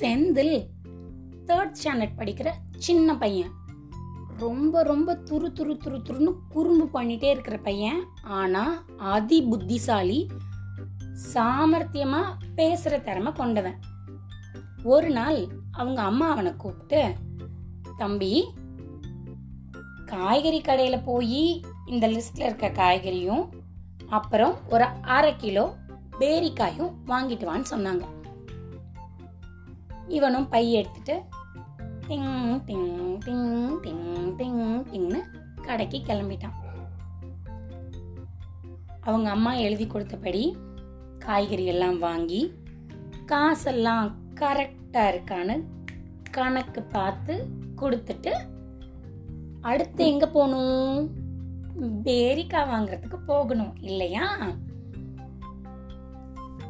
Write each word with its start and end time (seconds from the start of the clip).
Senthil. 0.00 0.56
Third 1.46 1.76
standard 1.78 2.18
படிக்கிற 2.18 2.48
சின்ன 2.78 3.14
பையன். 3.14 3.52
ரொம்ப 4.38 4.82
ரொம்ப 4.82 5.14
துரு 5.28 5.48
துரு 5.58 5.74
துரு 5.84 5.98
துருன்னு 6.08 6.32
குறும்பு 6.48 7.00
பண்ணிட்டே 7.00 7.28
இருக்கிற 7.30 7.56
பையன். 7.58 8.00
ஆனால் 8.22 8.74
அதி 8.96 9.38
புத்திசாலி 9.42 10.20
சாமர்த்தியமாக 11.32 12.36
பேசுகிற 12.54 12.98
திறமை 12.98 13.32
கொண்டவன். 13.32 13.78
ஒரு 14.82 15.10
நாள் 15.10 15.40
அவங்க 15.72 16.00
அம்மா 16.02 16.26
அவனை 16.30 16.52
கூப்பிட்டு 16.56 17.00
தம்பி 17.96 18.32
காய்கறி 20.04 20.60
கடையில் 20.60 21.06
போய் 21.08 21.42
இந்த 21.86 22.04
லிஸ்டில் 22.08 22.46
இருக்க 22.48 22.68
காய்கறியும் 22.68 23.44
அப்புறம் 24.08 24.54
ஒரு 24.68 24.84
அரை 25.16 25.36
கிலோ 25.36 25.64
பேரிக்காயும் 26.20 26.94
வாங்கிட்டு 27.06 27.44
வான்னு 27.50 27.70
சொன்னாங்க. 27.70 28.04
இவனும் 30.08 30.48
பை 30.48 30.72
எடுத்துட்டு 30.72 31.22
டிங் 32.08 32.62
டிங் 32.66 33.18
டிங் 33.24 33.78
டிங் 33.82 34.34
டிங் 34.38 34.62
டிங்னு 34.92 35.20
கடைக்கு 35.62 35.98
கிளம்பிட்டான். 35.98 36.56
அவங்க 39.00 39.30
அம்மா 39.30 39.52
எழுதி 39.52 39.86
கொடுத்தபடி 39.86 40.56
காய்கறி 41.18 41.64
எல்லாம் 41.64 41.98
வாங்கி 41.98 42.54
காசெல்லாம் 43.26 44.16
கரெக்டாக 44.34 45.10
இருக்கான்னு 45.12 45.64
கணக்கு 46.30 46.82
பார்த்து 46.82 47.46
கொடுத்துட்டு 47.76 48.32
அடுத்து 49.60 50.06
எங்கே 50.06 50.26
போகணும்? 50.26 51.10
பேரிக்கா 52.04 52.60
வாங்குறதுக்கு 52.72 53.18
போகணும் 53.26 53.76
இல்லையா? 53.80 54.26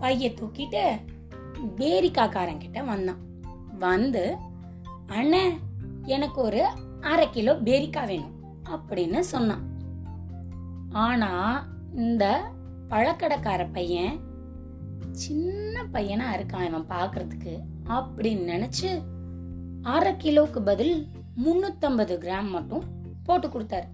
பைய 0.00 0.30
தூக்கிட்டு 0.30 0.82
பேரிக்காக்காரங்கிட்ட 1.76 2.84
வந்தான். 2.84 3.26
வந்து 3.78 4.36
அண்ணே 5.06 5.42
எனக்கு 6.02 6.40
ஒரு 6.40 6.62
அரை 7.00 7.30
கிலோ 7.30 7.52
பேரிக்கா 7.54 8.06
வேணும் 8.06 8.36
அப்படின்னு 8.64 9.18
சொன்னான். 9.18 9.64
ஆனா 10.92 11.30
இந்த 11.94 12.24
பழக்கடைக்கார 12.88 13.72
பையன் 13.72 14.16
சின்ன 15.12 15.84
பையனா 15.92 16.26
இருக்கான் 16.36 16.66
இவன் 16.66 16.90
பாக்குறதுக்கு 16.90 17.54
அப்படின்னு 17.88 18.44
நினைச்சு 18.54 18.90
அரை 19.82 20.12
கிலோக்கு 20.12 20.60
பதில் 20.64 21.06
முன்னூத்தம்பது 21.44 22.14
கிராம் 22.24 22.50
மட்டும் 22.50 22.84
போட்டு 23.24 23.48
கொடுத்தாரு. 23.48 23.88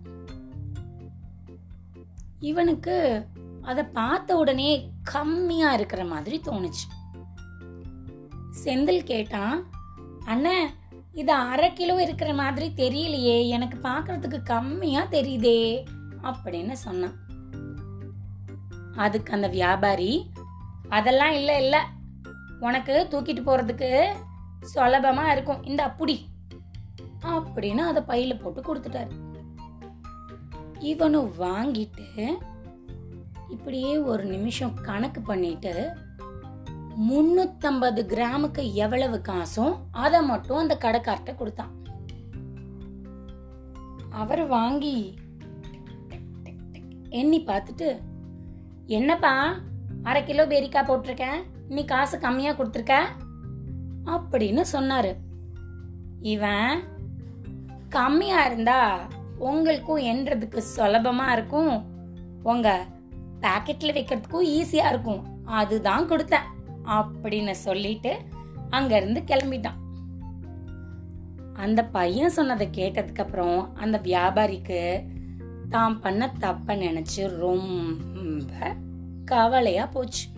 இவனுக்கு 2.40 3.26
அதை 3.62 3.84
பார்த்த 3.84 4.36
உடனே 4.36 4.70
கம்மியா 5.02 5.72
இருக்கிற 5.72 6.04
மாதிரி 6.04 6.40
தோணுச்சு. 6.44 6.86
செந்தில் 8.64 9.04
கேட்டான் 9.04 9.66
அண்ணே 10.26 10.58
இது 11.12 11.32
அரை 11.32 11.72
கிலோ 11.72 12.02
இருக்கிற 12.02 12.34
மாதிரி 12.34 12.72
தெரியலையே. 12.76 13.48
எனக்கு 13.48 13.78
பார்க்கறதுக்கு 13.88 14.42
கம்மியா 14.42 15.02
தெரியுதே 15.06 15.84
அப்படின்னு 16.22 16.72
சொன்னான். 16.72 17.16
அதுக்கு 18.96 19.32
அந்த 19.32 19.48
வியாபாரி 19.48 20.30
அதெல்லாம் 20.88 21.32
இல்ல 21.32 21.60
இல்ல. 21.60 21.86
உனக்கு 22.60 23.08
தூக்கிட்டு 23.10 23.42
போறதுக்கு 23.46 24.12
சுலபமா 24.74 25.32
இருக்கும். 25.32 25.62
இந்த 25.62 25.82
அப்படி 25.82 26.26
அப்படின்னு 27.22 27.76
அதை 27.76 28.02
பையில 28.08 28.40
போட்டு 28.40 28.60
கொடுத்துட்டாரு. 28.60 29.12
இவனும் 30.78 31.32
வாங்கிட்டு 31.38 32.36
இப்படியே 33.48 33.98
ஒரு 33.98 34.24
நிமிஷம் 34.24 34.74
கணக்கு 34.74 35.20
பண்ணிட்டு 35.20 35.96
முன்னூத்தம்பது 37.00 38.02
கிராமுக்கு 38.06 38.72
எவ்வளவு 38.72 39.20
காசும் 39.20 39.76
அதை 39.90 40.22
மட்டும் 40.22 40.56
அந்த 40.56 40.78
கடைக்கார்ட்ட 40.80 41.34
கொடுத்தான். 41.34 41.70
அவர் 44.10 44.46
வாங்கி 44.46 45.14
எண்ணி 47.08 47.44
பார்த்துட்டு 47.44 48.00
என்னப்பா 48.86 49.54
அரை 50.02 50.24
கிலோ 50.24 50.46
பேரிக்காய் 50.46 50.88
போட்டிருக்கேன் 50.88 51.42
நீ 51.68 51.84
காசு 51.84 52.18
கம்மியா 52.18 52.52
கொடுத்துருக்க? 52.52 53.04
அப்படின்னு 54.06 54.64
சொன்னாரு. 54.72 55.16
இவன் 56.20 56.82
கம்மியா 57.88 58.44
இருந்தா 58.44 59.08
உங்களுக்கும் 59.38 60.02
எண்றதுக்கு 60.02 60.62
சுலபமா 60.76 61.32
இருக்கும். 61.32 61.84
உங்க 62.42 62.86
பாக்கெட்ல 63.40 63.94
வைக்கிறதுக்கும் 63.94 64.48
ஈஸியா 64.48 64.88
இருக்கும். 64.88 65.46
அதுதான் 65.46 66.08
கொடுத்தேன். 66.08 66.52
அப்படின்னு 66.84 67.50
சொல்லிட்டு 67.50 68.18
அங்கேருந்து 68.70 69.22
கிளம்பிட்டான். 69.26 69.82
அந்த 71.54 71.84
பையன் 71.84 72.30
சொன்னதை 72.30 72.68
கேட்டதுக்கு 72.72 73.20
அப்புறம் 73.20 73.76
அந்த 73.76 74.00
வியாபாரிக்கு 74.02 75.06
தான் 75.68 76.00
பண்ண 76.00 76.32
தப்ப 76.38 76.76
நினைச்சு 76.76 77.36
ரொம்ப 77.36 78.76
கவலையா 79.24 79.86
போச்சு. 79.86 80.28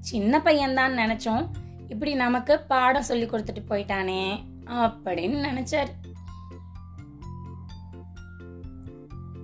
சின்ன 0.00 0.38
பையன்தான் 0.38 0.98
நினைச்சோம் 0.98 1.48
இப்படி 1.88 2.14
நமக்கு 2.14 2.60
பாடம் 2.60 3.02
சொல்லி 3.02 3.26
கொடுத்துட்டு 3.26 3.62
போயிட்டானே 3.68 4.44
அப்படின்னு 4.66 5.38
நினைச்சாரு. 5.50 5.90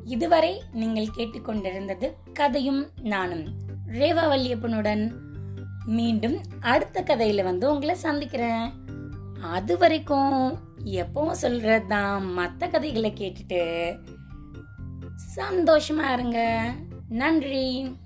இதுவரை 0.04 0.62
நீங்கள் 0.72 1.14
கேட்டுக்கொண்டிருந்தது 1.16 2.12
கதையும் 2.32 2.88
நானும். 3.02 3.62
ரேவா 3.94 4.28
வல்லியப்பனுடன் 4.28 5.12
மீண்டும் 5.84 6.40
அடுத்த 6.60 7.02
கதையில 7.02 7.42
வந்து 7.42 7.72
உங்களை 7.72 7.94
சந்திக்கிறேன். 7.94 8.72
அது 9.42 9.78
வரைக்கும் 9.78 10.52
எப்பவும் 10.84 11.34
சொல்றதுதான். 11.42 12.22
மத்த 12.36 12.70
கதைகளை 12.70 13.12
கேட்டுட்டு 13.16 13.94
சந்தோஷமா 15.36 16.12
இருங்க. 16.12 16.72
நன்றி. 17.08 17.96